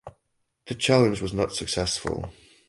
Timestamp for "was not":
1.21-1.53